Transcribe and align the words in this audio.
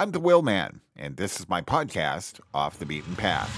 I'm 0.00 0.12
the 0.12 0.18
Will 0.18 0.40
Man, 0.40 0.80
and 0.96 1.18
this 1.18 1.40
is 1.40 1.46
my 1.50 1.60
podcast, 1.60 2.40
Off 2.54 2.78
the 2.78 2.86
Beaten 2.86 3.16
Path. 3.16 3.50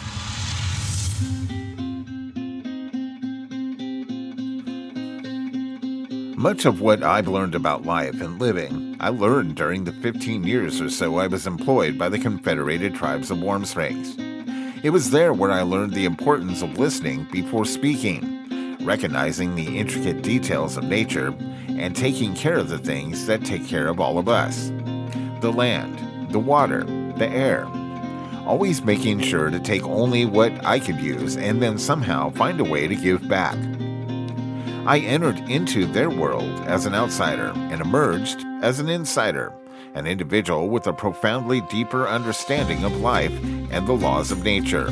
Much 6.37 6.65
of 6.65 6.81
what 6.81 7.05
I've 7.05 7.29
learned 7.29 7.55
about 7.55 7.87
life 7.87 8.21
and 8.21 8.41
living, 8.41 8.97
I 8.99 9.11
learned 9.11 9.55
during 9.55 9.85
the 9.85 9.93
15 9.93 10.43
years 10.43 10.81
or 10.81 10.91
so 10.91 11.19
I 11.19 11.29
was 11.29 11.47
employed 11.47 11.97
by 11.97 12.09
the 12.09 12.19
Confederated 12.19 12.97
Tribes 12.97 13.31
of 13.31 13.41
Warm 13.41 13.65
Springs. 13.65 14.17
It 14.83 14.91
was 14.91 15.13
there 15.13 15.33
where 15.33 15.53
I 15.53 15.63
learned 15.63 15.95
the 15.95 16.07
importance 16.07 16.61
of 16.61 16.77
listening 16.77 17.29
before 17.31 17.67
speaking, 17.67 18.85
recognizing 18.85 19.55
the 19.55 19.79
intricate 19.79 20.23
details 20.23 20.77
of 20.77 20.83
nature, 20.83 21.33
and 21.69 21.95
taking 21.95 22.35
care 22.35 22.57
of 22.57 22.69
the 22.69 22.79
things 22.79 23.27
that 23.27 23.45
take 23.45 23.65
care 23.69 23.87
of 23.87 24.01
all 24.01 24.19
of 24.19 24.29
us 24.29 24.73
the 25.41 25.53
land, 25.53 25.99
the 26.33 26.39
water, 26.41 26.85
the 27.17 27.29
air. 27.29 27.67
Always 28.47 28.83
making 28.83 29.21
sure 29.21 29.51
to 29.51 29.61
take 29.61 29.85
only 29.85 30.25
what 30.25 30.53
I 30.65 30.81
could 30.81 31.01
use 31.01 31.37
and 31.37 31.63
then 31.63 31.79
somehow 31.79 32.31
find 32.31 32.61
a 32.61 32.65
way 32.65 32.89
to 32.89 32.97
give 32.97 33.29
back. 33.29 33.57
I 34.85 34.99
entered 34.99 35.39
into 35.49 35.87
their 35.87 36.11
world 36.11 36.61
as 36.67 36.87
an 36.87 36.95
outsider 36.95 37.53
and 37.55 37.81
emerged 37.81 38.45
as 38.63 38.81
an 38.81 38.89
insider, 38.89 39.53
an 39.95 40.09
individual 40.09 40.69
with 40.69 40.89
a 40.89 40.93
profoundly 40.93 41.61
deeper 41.71 42.09
understanding 42.09 42.83
of 42.83 42.97
life 42.97 43.33
and 43.71 43.87
the 43.87 43.93
laws 43.93 44.33
of 44.33 44.43
nature. 44.43 44.91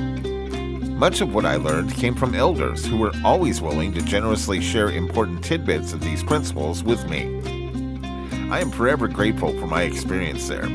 Much 1.01 1.21
of 1.21 1.35
what 1.35 1.47
I 1.47 1.57
learned 1.57 1.95
came 1.95 2.15
from 2.15 2.35
elders 2.35 2.85
who 2.85 2.99
were 2.99 3.13
always 3.25 3.61
willing 3.61 3.93
to 3.95 4.03
generously 4.03 4.61
share 4.61 4.91
important 4.91 5.43
tidbits 5.43 5.93
of 5.93 6.03
these 6.03 6.23
principles 6.23 6.85
with 6.85 7.09
me. 7.09 7.41
I 8.51 8.61
am 8.61 8.71
forever 8.71 9.09
grateful 9.09 9.59
for 9.59 9.67
my 9.67 9.83
experience 9.83 10.47
there, 10.47 10.69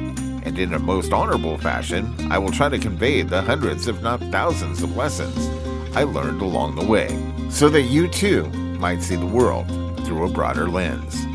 and 0.46 0.58
in 0.60 0.74
a 0.74 0.80
most 0.80 1.12
honorable 1.12 1.58
fashion, 1.58 2.14
I 2.32 2.38
will 2.38 2.52
try 2.52 2.70
to 2.70 2.78
convey 2.78 3.24
the 3.24 3.42
hundreds, 3.42 3.88
if 3.88 4.02
not 4.02 4.22
thousands, 4.32 4.84
of 4.84 4.96
lessons 4.96 5.50
I 5.96 6.04
learned 6.04 6.42
along 6.42 6.76
the 6.76 6.86
way, 6.86 7.10
so 7.50 7.68
that 7.70 7.84
you 7.84 8.08
too 8.08 8.48
might 8.80 9.02
see 9.02 9.16
the 9.16 9.26
world 9.26 9.68
through 10.06 10.26
a 10.26 10.32
broader 10.32 10.70
lens. 10.70 11.26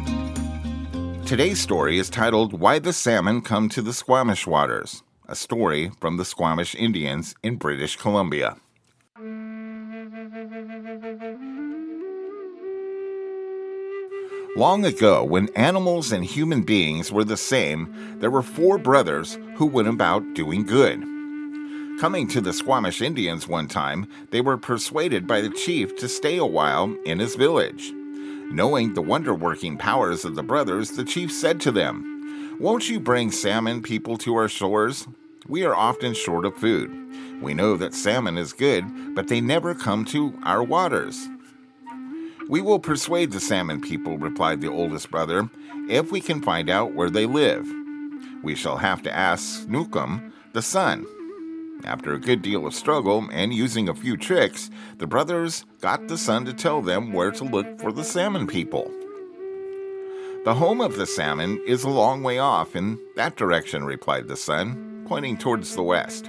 Today's 1.29 1.61
story 1.61 1.99
is 1.99 2.11
titled 2.11 2.59
Why 2.59 2.79
the 2.79 2.93
Salmon 2.93 3.41
Come 3.41 3.69
to 3.71 3.83
the 3.83 3.93
Squamish 3.93 4.47
Waters, 4.47 5.03
a 5.29 5.35
story 5.35 5.91
from 6.01 6.17
the 6.17 6.25
Squamish 6.25 6.75
Indians 6.75 7.35
in 7.43 7.57
British 7.57 7.97
Columbia. 7.97 8.57
Long 14.57 14.85
ago, 14.85 15.23
when 15.23 15.49
animals 15.51 16.11
and 16.11 16.25
human 16.25 16.63
beings 16.63 17.13
were 17.13 17.23
the 17.23 17.37
same, 17.37 18.19
there 18.19 18.33
were 18.33 18.43
four 18.43 18.79
brothers 18.79 19.39
who 19.55 19.65
went 19.65 19.87
about 19.87 20.35
doing 20.35 20.65
good. 20.65 21.01
Coming 22.01 22.27
to 22.29 22.41
the 22.41 22.53
Squamish 22.53 23.01
Indians 23.01 23.47
one 23.47 23.69
time, 23.69 24.09
they 24.31 24.41
were 24.41 24.59
persuaded 24.59 25.25
by 25.29 25.41
the 25.41 25.51
chief 25.51 25.95
to 25.97 26.09
stay 26.09 26.37
a 26.37 26.45
while 26.45 26.93
in 27.05 27.21
his 27.21 27.37
village. 27.37 27.93
Knowing 28.51 28.93
the 28.93 29.03
wonder 29.03 29.35
working 29.35 29.79
powers 29.79 30.25
of 30.25 30.35
the 30.35 30.43
brothers, 30.43 30.91
the 30.91 31.05
chief 31.05 31.31
said 31.31 31.61
to 31.61 31.71
them, 31.71 32.57
Won't 32.59 32.91
you 32.91 32.99
bring 32.99 33.31
salmon 33.31 33.83
people 33.83 34.17
to 34.19 34.35
our 34.35 34.49
shores? 34.49 35.07
We 35.47 35.65
are 35.65 35.77
often 35.77 36.13
short 36.13 36.45
of 36.45 36.57
food. 36.57 36.91
We 37.41 37.55
know 37.55 37.77
that 37.77 37.95
salmon 37.95 38.37
is 38.37 38.53
good, 38.53 39.15
but 39.15 39.29
they 39.29 39.41
never 39.41 39.77
come 39.77 40.05
to 40.07 40.37
our 40.43 40.63
waters. 40.63 41.29
We 42.51 42.61
will 42.61 42.81
persuade 42.81 43.31
the 43.31 43.39
salmon 43.39 43.81
people, 43.81 44.19
replied 44.19 44.61
the 44.61 44.73
oldest 44.73 45.09
brother, 45.09 45.49
if 45.89 46.11
we 46.11 46.21
can 46.21 46.43
find 46.43 46.69
out 46.69 46.95
where 46.95 47.09
they 47.09 47.25
live. 47.25 47.65
We 48.43 48.57
shall 48.57 48.79
have 48.79 49.03
to 49.03 49.17
ask 49.17 49.69
Snookum, 49.69 50.33
the 50.53 50.61
sun. 50.61 51.07
After 51.85 52.13
a 52.13 52.19
good 52.19 52.43
deal 52.43 52.67
of 52.67 52.75
struggle 52.75 53.29
and 53.31 53.55
using 53.55 53.89
a 53.89 53.95
few 53.95 54.17
tricks, 54.17 54.69
the 54.99 55.07
brothers 55.07 55.65
got 55.81 56.09
the 56.09 56.19
sun 56.19 56.45
to 56.47 56.53
tell 56.53 56.83
them 56.83 57.13
where 57.13 57.31
to 57.31 57.45
look 57.45 57.81
for 57.81 57.93
the 57.93 58.03
salmon 58.03 58.49
people. 58.49 58.91
The 60.45 60.55
home 60.55 60.81
of 60.81 60.97
the 60.97 61.07
salmon 61.07 61.63
is 61.69 61.85
a 61.85 61.89
long 61.89 62.25
way 62.25 62.41
off 62.41 62.75
in 62.75 62.99
that 63.15 63.37
direction, 63.37 63.85
replied 63.85 64.27
the 64.27 64.37
sun, 64.37 65.05
pointing 65.07 65.39
towards 65.39 65.77
the 65.77 65.85
west. 65.85 66.29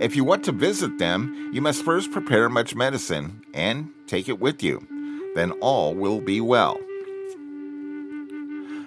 If 0.00 0.16
you 0.16 0.22
want 0.22 0.44
to 0.44 0.52
visit 0.52 0.98
them, 0.98 1.50
you 1.50 1.62
must 1.62 1.82
first 1.82 2.10
prepare 2.10 2.50
much 2.50 2.74
medicine 2.74 3.40
and 3.54 3.88
take 4.06 4.28
it 4.28 4.38
with 4.38 4.62
you. 4.62 4.86
Then 5.34 5.52
all 5.60 5.94
will 5.94 6.20
be 6.20 6.40
well. 6.40 6.80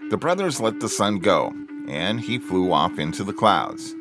The 0.10 0.18
brothers 0.18 0.60
let 0.60 0.80
the 0.80 0.90
sun 0.90 1.20
go, 1.20 1.54
and 1.88 2.20
he 2.20 2.38
flew 2.38 2.72
off 2.72 3.00
into 3.00 3.24
the 3.24 3.34
clouds. 3.34 3.96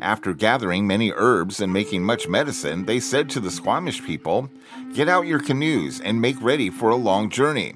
After 0.00 0.34
gathering 0.34 0.86
many 0.86 1.12
herbs 1.14 1.60
and 1.60 1.72
making 1.72 2.02
much 2.02 2.28
medicine, 2.28 2.84
they 2.84 3.00
said 3.00 3.30
to 3.30 3.40
the 3.40 3.50
Squamish 3.50 4.04
people, 4.04 4.50
Get 4.92 5.08
out 5.08 5.26
your 5.26 5.40
canoes 5.40 6.00
and 6.00 6.20
make 6.20 6.40
ready 6.42 6.68
for 6.68 6.90
a 6.90 6.96
long 6.96 7.30
journey. 7.30 7.74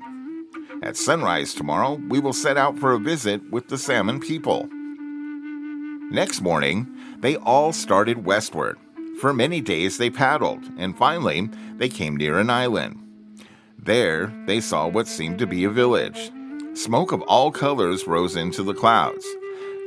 At 0.83 0.97
sunrise 0.97 1.55
tomorrow, 1.55 1.95
we 2.09 2.21
will 2.21 2.33
set 2.33 2.57
out 2.57 2.79
for 2.79 2.93
a 2.93 2.99
visit 2.99 3.51
with 3.51 3.69
the 3.69 3.79
salmon 3.79 4.21
people. 4.21 4.69
Next 6.11 6.41
morning, 6.41 6.87
they 7.21 7.37
all 7.37 7.73
started 7.73 8.25
westward. 8.25 8.77
For 9.21 9.33
many 9.33 9.61
days 9.61 9.99
they 9.99 10.11
paddled, 10.11 10.63
and 10.77 10.97
finally 10.97 11.49
they 11.77 11.89
came 11.89 12.17
near 12.17 12.39
an 12.39 12.51
island. 12.51 13.08
There 13.79 14.33
they 14.47 14.61
saw 14.61 14.89
what 14.89 15.07
seemed 15.07 15.39
to 15.39 15.47
be 15.47 15.65
a 15.65 15.71
village. 15.71 16.31
Smoke 16.75 17.13
of 17.13 17.23
all 17.23 17.51
colors 17.51 18.07
rose 18.07 18.37
into 18.37 18.63
the 18.63 18.75
clouds. 18.75 19.27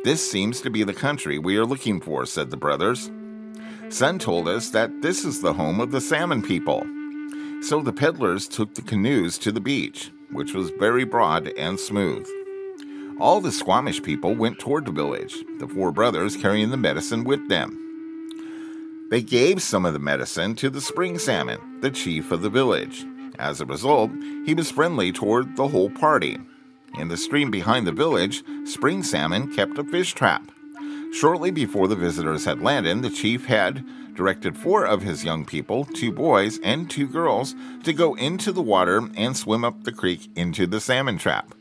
This 0.03 0.29
seems 0.29 0.62
to 0.62 0.69
be 0.69 0.84
the 0.84 0.94
country 0.94 1.38
we 1.38 1.57
are 1.57 1.66
looking 1.66 2.00
for, 2.00 2.25
said 2.25 2.50
the 2.50 2.57
brothers. 2.57 3.12
Sun 3.90 4.19
told 4.19 4.47
us 4.47 4.69
that 4.69 5.01
this 5.01 5.25
is 5.25 5.41
the 5.41 5.53
home 5.53 5.80
of 5.80 5.91
the 5.91 6.01
salmon 6.01 6.41
people. 6.41 6.85
So 7.62 7.81
the 7.81 7.94
peddlers 7.94 8.47
took 8.47 8.74
the 8.74 8.81
canoes 8.81 9.38
to 9.40 9.51
the 9.51 9.62
beach, 9.62 10.12
which 10.31 10.53
was 10.53 10.72
very 10.72 11.03
broad 11.03 11.50
and 11.50 11.80
smooth. 11.80 12.28
All 13.19 13.41
the 13.41 13.51
Squamish 13.51 14.01
people 14.01 14.34
went 14.34 14.57
toward 14.57 14.85
the 14.85 14.91
village, 14.91 15.44
the 15.59 15.68
four 15.68 15.91
brothers 15.91 16.38
carrying 16.38 16.72
the 16.72 16.78
medicine 16.78 17.24
with 17.24 17.50
them. 17.50 17.78
They 19.12 19.22
gave 19.22 19.62
some 19.62 19.85
of 19.85 19.94
the 19.94 20.00
medicine 20.00 20.56
to 20.56 20.69
the 20.69 20.81
spring 20.81 21.19
salmon, 21.19 21.81
the 21.81 21.91
chief 21.91 22.31
of 22.31 22.41
the 22.41 22.50
village. 22.50 23.06
As 23.41 23.59
a 23.59 23.66
result, 23.66 24.12
he 24.46 24.53
was 24.53 24.72
friendly 24.72 25.12
toward 25.12 25.57
the 25.57 25.68
whole 25.68 25.90
party 25.90 26.38
in 26.97 27.07
the 27.07 27.18
stream 27.18 27.52
behind 27.52 27.88
the 27.88 27.91
village, 27.91 28.44
Spring 28.66 29.03
Salmon 29.03 29.53
kept 29.56 29.78
a 29.78 29.84
fish 29.84 30.13
trap. 30.13 30.52
Shortly 31.13 31.51
before 31.51 31.88
the 31.88 31.96
visitors 31.96 32.46
had 32.46 32.62
landed, 32.62 33.01
the 33.01 33.09
chief 33.09 33.46
had 33.46 33.85
directed 34.16 34.57
four 34.57 34.85
of 34.85 35.01
his 35.01 35.24
young 35.24 35.46
people, 35.46 35.85
two 35.85 36.12
boys 36.12 36.59
and 36.63 36.90
two 36.90 37.07
girls, 37.07 37.56
to 37.84 37.94
go 37.94 38.13
into 38.16 38.51
the 38.51 38.62
water 38.62 39.01
and 39.16 39.35
swim 39.35 39.63
up 39.63 39.84
the 39.84 39.91
creek 39.91 40.30
into 40.35 40.68
the 40.68 40.81
salmon 40.81 41.18
trap. 41.18 41.53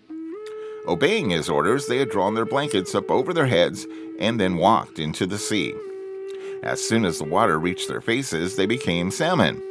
Obeying 0.87 1.31
his 1.31 1.49
orders, 1.49 1.87
they 1.87 1.99
had 1.99 2.11
drawn 2.11 2.35
their 2.35 2.45
blankets 2.45 2.95
up 2.95 3.11
over 3.11 3.33
their 3.33 3.47
heads 3.47 3.87
and 4.19 4.41
then 4.41 4.57
walked 4.57 4.99
into 4.99 5.27
the 5.27 5.39
sea. 5.39 5.75
As 6.63 6.83
soon 6.83 7.05
as 7.05 7.19
the 7.19 7.25
water 7.25 7.59
reached 7.59 7.89
their 7.89 8.01
faces, 8.01 8.57
they 8.57 8.67
became 8.67 9.11
salmon. 9.11 9.63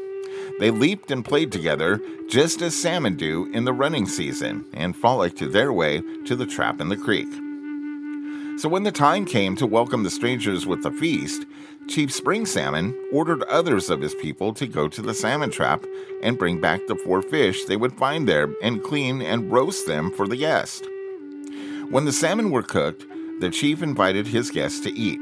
They 0.60 0.72
leaped 0.72 1.12
and 1.12 1.24
played 1.24 1.52
together, 1.52 2.02
just 2.30 2.62
as 2.62 2.76
salmon 2.76 3.16
do 3.16 3.50
in 3.54 3.66
the 3.66 3.74
running 3.74 4.08
season, 4.08 4.66
and 4.74 4.96
frolicked 4.96 5.52
their 5.52 5.72
way 5.74 6.02
to 6.26 6.36
the 6.36 6.46
trap 6.46 6.82
in 6.82 6.90
the 6.90 6.98
creek. 6.98 7.28
So 8.60 8.68
when 8.68 8.84
the 8.84 8.92
time 8.92 9.26
came 9.26 9.56
to 9.56 9.66
welcome 9.66 10.04
the 10.04 10.10
strangers 10.10 10.66
with 10.66 10.86
a 10.86 10.92
feast, 10.92 11.46
Chief 11.88 12.12
Spring 12.14 12.46
Salmon 12.46 12.94
ordered 13.12 13.42
others 13.44 13.90
of 13.90 14.02
his 14.02 14.14
people 14.16 14.54
to 14.54 14.68
go 14.68 14.88
to 14.88 15.02
the 15.02 15.14
salmon 15.14 15.50
trap 15.50 15.86
and 16.22 16.38
bring 16.38 16.60
back 16.60 16.86
the 16.86 16.96
four 16.96 17.22
fish 17.22 17.64
they 17.66 17.78
would 17.78 17.98
find 17.98 18.28
there 18.28 18.54
and 18.62 18.84
clean 18.84 19.22
and 19.22 19.52
roast 19.52 19.88
them 19.88 20.12
for 20.12 20.28
the 20.28 20.36
guest. 20.36 20.86
When 21.90 22.06
the 22.06 22.12
salmon 22.12 22.52
were 22.52 22.62
cooked, 22.62 23.06
the 23.40 23.50
chief 23.50 23.82
invited 23.82 24.28
his 24.28 24.52
guests 24.52 24.82
to 24.82 24.92
eat. 24.92 25.20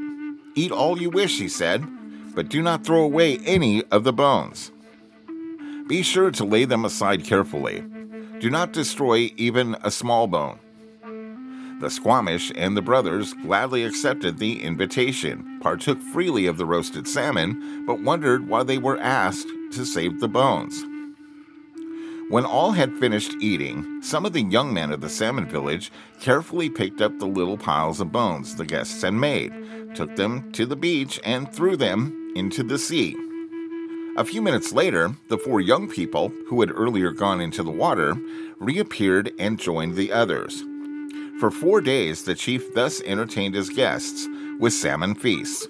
Eat 0.54 0.72
all 0.72 1.00
you 1.00 1.08
wish, 1.08 1.38
he 1.38 1.48
said, 1.48 1.86
but 2.34 2.48
do 2.48 2.60
not 2.60 2.84
throw 2.84 3.02
away 3.02 3.38
any 3.38 3.84
of 3.84 4.04
the 4.04 4.12
bones. 4.12 4.72
Be 5.88 6.02
sure 6.02 6.30
to 6.32 6.44
lay 6.44 6.66
them 6.66 6.84
aside 6.84 7.24
carefully. 7.24 7.82
Do 8.40 8.50
not 8.50 8.74
destroy 8.74 9.32
even 9.38 9.74
a 9.82 9.90
small 9.90 10.26
bone. 10.26 10.58
The 11.80 11.88
Squamish 11.88 12.52
and 12.54 12.76
the 12.76 12.82
brothers 12.82 13.32
gladly 13.32 13.84
accepted 13.84 14.36
the 14.36 14.62
invitation, 14.62 15.58
partook 15.62 15.98
freely 16.12 16.46
of 16.46 16.58
the 16.58 16.66
roasted 16.66 17.08
salmon, 17.08 17.86
but 17.86 18.02
wondered 18.02 18.48
why 18.48 18.64
they 18.64 18.76
were 18.76 18.98
asked 18.98 19.48
to 19.72 19.86
save 19.86 20.20
the 20.20 20.28
bones. 20.28 20.84
When 22.28 22.44
all 22.44 22.72
had 22.72 22.98
finished 22.98 23.36
eating, 23.40 24.02
some 24.02 24.26
of 24.26 24.34
the 24.34 24.42
young 24.42 24.74
men 24.74 24.92
of 24.92 25.00
the 25.00 25.08
salmon 25.08 25.46
village 25.46 25.90
carefully 26.20 26.68
picked 26.68 27.00
up 27.00 27.18
the 27.18 27.26
little 27.26 27.56
piles 27.56 28.00
of 28.00 28.12
bones 28.12 28.56
the 28.56 28.66
guests 28.66 29.00
had 29.00 29.14
made, 29.14 29.52
took 29.94 30.14
them 30.16 30.52
to 30.52 30.66
the 30.66 30.76
beach, 30.76 31.18
and 31.24 31.50
threw 31.50 31.76
them 31.76 32.32
into 32.36 32.62
the 32.62 32.78
sea. 32.78 33.16
A 34.18 34.24
few 34.24 34.42
minutes 34.42 34.72
later, 34.72 35.14
the 35.28 35.38
four 35.38 35.60
young 35.60 35.88
people, 35.88 36.32
who 36.48 36.60
had 36.60 36.72
earlier 36.74 37.12
gone 37.12 37.40
into 37.40 37.62
the 37.62 37.70
water, 37.70 38.16
reappeared 38.58 39.30
and 39.38 39.60
joined 39.60 39.94
the 39.94 40.10
others. 40.10 40.64
For 41.38 41.52
four 41.52 41.80
days, 41.80 42.24
the 42.24 42.34
chief 42.34 42.74
thus 42.74 43.00
entertained 43.02 43.54
his 43.54 43.70
guests 43.70 44.26
with 44.58 44.72
salmon 44.72 45.14
feasts. 45.14 45.68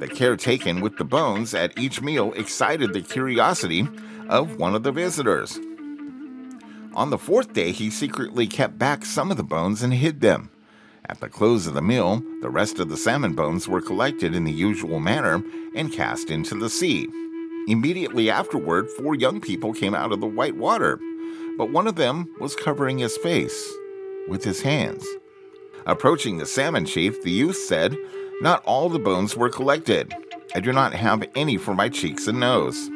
The 0.00 0.08
care 0.08 0.34
taken 0.34 0.80
with 0.80 0.96
the 0.96 1.04
bones 1.04 1.54
at 1.54 1.78
each 1.78 2.02
meal 2.02 2.32
excited 2.32 2.92
the 2.92 3.00
curiosity 3.00 3.86
of 4.28 4.56
one 4.56 4.74
of 4.74 4.82
the 4.82 4.90
visitors. 4.90 5.56
On 6.94 7.10
the 7.10 7.18
fourth 7.18 7.52
day, 7.52 7.70
he 7.70 7.90
secretly 7.90 8.48
kept 8.48 8.76
back 8.76 9.04
some 9.04 9.30
of 9.30 9.36
the 9.36 9.44
bones 9.44 9.84
and 9.84 9.94
hid 9.94 10.20
them. 10.20 10.49
At 11.10 11.18
the 11.18 11.28
close 11.28 11.66
of 11.66 11.74
the 11.74 11.82
meal, 11.82 12.22
the 12.40 12.50
rest 12.50 12.78
of 12.78 12.88
the 12.88 12.96
salmon 12.96 13.32
bones 13.32 13.66
were 13.66 13.80
collected 13.80 14.32
in 14.32 14.44
the 14.44 14.52
usual 14.52 15.00
manner 15.00 15.42
and 15.74 15.92
cast 15.92 16.30
into 16.30 16.54
the 16.54 16.70
sea. 16.70 17.08
Immediately 17.66 18.30
afterward, 18.30 18.88
four 18.88 19.16
young 19.16 19.40
people 19.40 19.72
came 19.72 19.92
out 19.92 20.12
of 20.12 20.20
the 20.20 20.28
white 20.28 20.54
water, 20.54 21.00
but 21.58 21.72
one 21.72 21.88
of 21.88 21.96
them 21.96 22.28
was 22.38 22.54
covering 22.54 22.98
his 22.98 23.16
face 23.16 23.68
with 24.28 24.44
his 24.44 24.62
hands. 24.62 25.04
Approaching 25.84 26.38
the 26.38 26.46
salmon 26.46 26.86
chief, 26.86 27.20
the 27.24 27.32
youth 27.32 27.56
said, 27.56 27.96
Not 28.40 28.62
all 28.64 28.88
the 28.88 29.00
bones 29.00 29.36
were 29.36 29.50
collected. 29.50 30.14
I 30.54 30.60
do 30.60 30.72
not 30.72 30.92
have 30.92 31.28
any 31.34 31.56
for 31.56 31.74
my 31.74 31.88
cheeks 31.88 32.28
and 32.28 32.38
nose. 32.38 32.88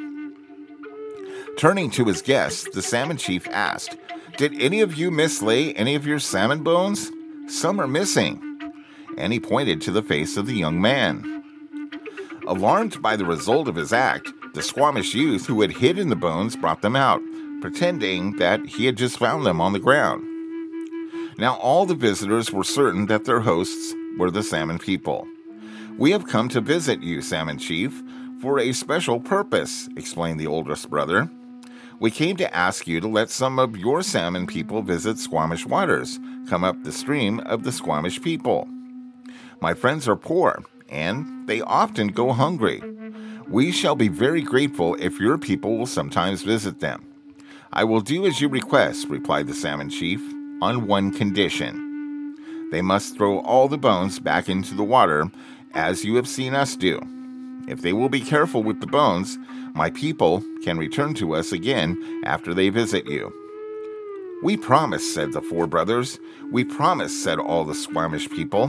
Turning 1.58 1.90
to 1.90 2.04
his 2.04 2.22
guests, 2.22 2.68
the 2.74 2.82
salmon 2.82 3.16
chief 3.16 3.48
asked, 3.48 3.96
Did 4.36 4.54
any 4.62 4.82
of 4.82 4.94
you 4.94 5.10
mislay 5.10 5.72
any 5.72 5.96
of 5.96 6.06
your 6.06 6.20
salmon 6.20 6.62
bones? 6.62 7.10
Some 7.46 7.80
are 7.80 7.86
missing. 7.86 8.40
And 9.16 9.32
he 9.32 9.40
pointed 9.40 9.80
to 9.82 9.90
the 9.90 10.02
face 10.02 10.36
of 10.36 10.46
the 10.46 10.54
young 10.54 10.80
man. 10.80 11.42
Alarmed 12.46 13.00
by 13.00 13.16
the 13.16 13.24
result 13.24 13.68
of 13.68 13.76
his 13.76 13.92
act, 13.92 14.32
the 14.54 14.62
Squamish 14.62 15.14
youth 15.14 15.46
who 15.46 15.60
had 15.60 15.72
hidden 15.72 16.08
the 16.08 16.16
bones 16.16 16.56
brought 16.56 16.82
them 16.82 16.96
out, 16.96 17.20
pretending 17.60 18.36
that 18.36 18.64
he 18.66 18.86
had 18.86 18.96
just 18.96 19.18
found 19.18 19.46
them 19.46 19.60
on 19.60 19.72
the 19.72 19.78
ground. 19.78 20.24
Now 21.38 21.56
all 21.56 21.86
the 21.86 21.94
visitors 21.94 22.52
were 22.52 22.64
certain 22.64 23.06
that 23.06 23.24
their 23.24 23.40
hosts 23.40 23.94
were 24.18 24.30
the 24.30 24.42
Salmon 24.42 24.78
people. 24.78 25.26
We 25.98 26.10
have 26.10 26.26
come 26.26 26.48
to 26.50 26.60
visit 26.60 27.02
you, 27.02 27.22
Salmon 27.22 27.58
Chief, 27.58 28.02
for 28.40 28.58
a 28.58 28.72
special 28.72 29.20
purpose, 29.20 29.88
explained 29.96 30.38
the 30.38 30.46
oldest 30.46 30.90
brother. 30.90 31.30
We 32.04 32.10
came 32.10 32.36
to 32.36 32.54
ask 32.54 32.86
you 32.86 33.00
to 33.00 33.08
let 33.08 33.30
some 33.30 33.58
of 33.58 33.78
your 33.78 34.02
salmon 34.02 34.46
people 34.46 34.82
visit 34.82 35.18
Squamish 35.18 35.64
waters, 35.64 36.20
come 36.46 36.62
up 36.62 36.76
the 36.82 36.92
stream 36.92 37.40
of 37.46 37.64
the 37.64 37.72
Squamish 37.72 38.20
people. 38.20 38.68
My 39.62 39.72
friends 39.72 40.06
are 40.06 40.14
poor, 40.14 40.62
and 40.90 41.48
they 41.48 41.62
often 41.62 42.08
go 42.08 42.32
hungry. 42.32 42.82
We 43.48 43.72
shall 43.72 43.96
be 43.96 44.08
very 44.08 44.42
grateful 44.42 44.96
if 45.00 45.18
your 45.18 45.38
people 45.38 45.78
will 45.78 45.86
sometimes 45.86 46.42
visit 46.42 46.80
them. 46.80 47.06
I 47.72 47.84
will 47.84 48.02
do 48.02 48.26
as 48.26 48.38
you 48.38 48.50
request, 48.50 49.08
replied 49.08 49.46
the 49.46 49.54
salmon 49.54 49.88
chief 49.88 50.20
on 50.60 50.86
one 50.86 51.10
condition. 51.10 52.36
They 52.70 52.82
must 52.82 53.16
throw 53.16 53.38
all 53.38 53.66
the 53.66 53.78
bones 53.78 54.18
back 54.18 54.50
into 54.50 54.74
the 54.74 54.84
water, 54.84 55.30
as 55.72 56.04
you 56.04 56.16
have 56.16 56.28
seen 56.28 56.54
us 56.54 56.76
do. 56.76 57.00
If 57.66 57.82
they 57.82 57.92
will 57.92 58.08
be 58.08 58.20
careful 58.20 58.62
with 58.62 58.80
the 58.80 58.86
bones, 58.86 59.38
my 59.74 59.90
people 59.90 60.42
can 60.62 60.78
return 60.78 61.14
to 61.14 61.34
us 61.34 61.52
again 61.52 62.22
after 62.24 62.52
they 62.52 62.68
visit 62.68 63.06
you. 63.06 63.32
We 64.42 64.56
promise, 64.56 65.14
said 65.14 65.32
the 65.32 65.40
four 65.40 65.66
brothers. 65.66 66.20
We 66.52 66.64
promise, 66.64 67.22
said 67.22 67.38
all 67.38 67.64
the 67.64 67.74
Squamish 67.74 68.28
people. 68.28 68.66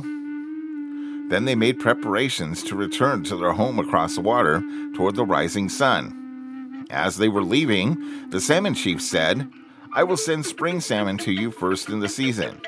Then 1.27 1.45
they 1.45 1.55
made 1.55 1.79
preparations 1.79 2.63
to 2.63 2.75
return 2.75 3.23
to 3.25 3.35
their 3.35 3.51
home 3.51 3.79
across 3.79 4.15
the 4.15 4.21
water 4.21 4.63
toward 4.95 5.15
the 5.15 5.25
rising 5.25 5.67
sun. 5.67 6.85
As 6.89 7.17
they 7.17 7.27
were 7.27 7.43
leaving, 7.43 8.29
the 8.29 8.39
salmon 8.39 8.75
chief 8.75 9.01
said, 9.01 9.49
I 9.93 10.03
will 10.03 10.17
send 10.17 10.45
spring 10.45 10.79
salmon 10.79 11.17
to 11.19 11.31
you 11.31 11.51
first 11.51 11.89
in 11.89 11.99
the 11.99 12.09
season. 12.09 12.61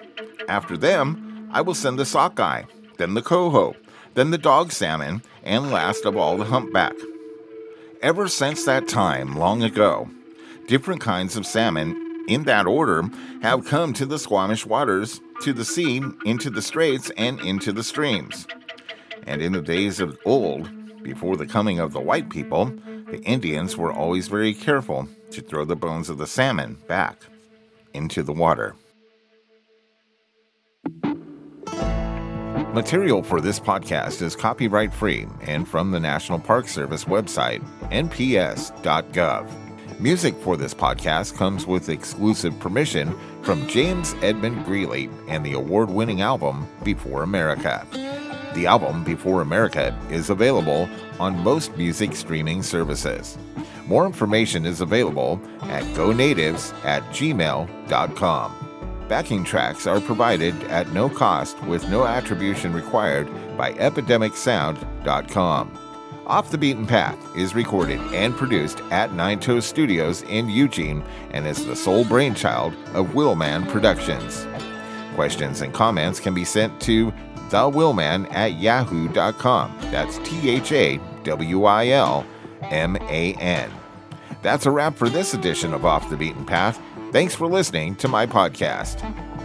After 0.50 0.76
them, 0.76 1.50
I 1.52 1.62
will 1.62 1.76
send 1.76 2.00
the 2.00 2.06
sockeye, 2.06 2.64
then 2.98 3.14
the 3.14 3.22
coho, 3.22 3.76
then 4.18 4.32
the 4.32 4.38
dog 4.40 4.72
salmon, 4.72 5.22
and 5.44 5.70
last 5.70 6.04
of 6.04 6.18
all 6.18 6.38
the 6.38 6.46
humpback. 6.46 6.96
Ever 8.02 8.28
since 8.28 8.66
that 8.66 8.88
time, 8.88 9.36
long 9.36 9.62
ago, 9.62 10.10
different 10.68 11.02
kinds 11.02 11.36
of 11.36 11.46
salmon, 11.46 12.26
in 12.28 12.42
that 12.46 12.66
order, 12.66 13.04
have 13.44 13.68
come 13.68 13.94
to 13.94 14.08
the 14.08 14.18
Squamish 14.18 14.66
waters, 14.66 15.22
to 15.44 15.54
the 15.54 15.64
sea, 15.64 16.02
into 16.26 16.50
the 16.50 16.64
straits, 16.64 17.12
and 17.16 17.40
into 17.42 17.72
the 17.72 17.84
streams. 17.84 18.48
And 19.28 19.40
in 19.40 19.52
the 19.52 19.62
days 19.62 20.00
of 20.00 20.18
old, 20.26 20.68
before 21.04 21.38
the 21.38 21.46
coming 21.46 21.78
of 21.78 21.94
the 21.94 22.02
white 22.02 22.32
people, 22.32 22.66
the 23.12 23.22
Indians 23.22 23.78
were 23.78 23.94
always 23.94 24.30
very 24.30 24.56
careful 24.56 25.08
to 25.30 25.42
throw 25.42 25.64
the 25.64 25.76
bones 25.76 26.10
of 26.10 26.18
the 26.18 26.26
salmon 26.26 26.80
back 26.88 27.22
into 27.94 28.24
the 28.24 28.34
water. 28.34 28.74
Material 32.78 33.24
for 33.24 33.42
this 33.42 33.60
podcast 33.60 34.22
is 34.22 34.36
copyright 34.36 34.94
free 34.94 35.26
and 35.42 35.68
from 35.68 35.90
the 35.90 36.00
National 36.00 36.38
Park 36.38 36.68
Service 36.68 37.06
website, 37.06 37.60
nps.gov. 37.90 39.50
Music 40.00 40.36
for 40.44 40.56
this 40.56 40.76
podcast 40.76 41.36
comes 41.36 41.66
with 41.66 41.90
exclusive 41.90 42.58
permission 42.60 43.18
from 43.42 43.68
James 43.68 44.14
Edmund 44.22 44.64
Greeley 44.64 45.10
and 45.28 45.44
the 45.44 45.54
award 45.54 45.90
winning 45.90 46.22
album 46.22 46.68
Before 46.84 47.24
America. 47.24 47.84
The 48.54 48.68
album 48.68 49.04
Before 49.04 49.42
America 49.42 50.00
is 50.12 50.30
available 50.30 50.88
on 51.20 51.36
most 51.40 51.76
music 51.78 52.16
streaming 52.16 52.62
services. 52.62 53.40
More 53.88 54.06
information 54.06 54.68
is 54.68 54.82
available 54.82 55.42
at 55.64 55.84
gonatives 55.96 56.76
at 56.86 57.02
gmail.com. 57.06 58.67
Backing 59.08 59.44
tracks 59.44 59.88
are 59.88 60.02
provided 60.02 60.62
at 60.66 60.92
no 60.92 61.10
cost 61.10 61.60
with 61.64 61.90
no 61.90 62.06
attribution 62.06 62.74
required 62.74 63.28
by 63.58 63.74
epidemicsound.com. 63.74 65.80
Off 66.28 66.52
the 66.52 66.58
Beaten 66.58 66.86
Path 66.86 67.18
is 67.38 67.56
recorded 67.56 68.02
and 68.14 68.36
produced 68.36 68.82
at 68.92 69.14
Nine 69.14 69.40
Toes 69.40 69.66
Studios 69.66 70.24
in 70.24 70.50
Eugene 70.50 71.02
and 71.32 71.48
is 71.48 71.66
the 71.66 71.76
sole 71.76 72.04
brainchild 72.04 72.74
of 72.94 73.14
Willman 73.14 73.66
Productions. 73.70 74.46
Questions 75.16 75.62
and 75.62 75.74
comments 75.74 76.20
can 76.20 76.34
be 76.34 76.44
sent 76.44 76.82
to 76.82 77.14
thewillman 77.50 78.32
at 78.34 78.60
yahoo.com. 78.60 79.78
That's 79.84 80.18
T 80.20 80.50
H 80.50 80.74
A 80.74 81.00
W 81.24 81.64
I 81.64 81.88
L 81.88 82.26
M 82.64 82.98
A 82.98 83.34
N. 83.36 83.72
That's 84.42 84.66
a 84.66 84.72
wrap 84.72 84.96
for 84.96 85.10
this 85.10 85.34
edition 85.34 85.74
of 85.74 85.86
Off 85.86 86.10
the 86.10 86.18
Beaten 86.18 86.46
Path. 86.46 86.80
Thanks 87.12 87.34
for 87.34 87.48
listening 87.48 87.96
to 87.96 88.08
my 88.08 88.26
podcast. 88.26 89.37